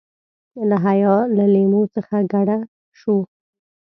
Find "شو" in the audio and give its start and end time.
2.99-3.17